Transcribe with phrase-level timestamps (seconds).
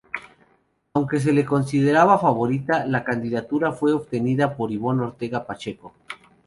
[0.95, 5.93] Aunque se le consideraba favorita, la candidatura fue obtenida por Ivonne Ortega Pacheco.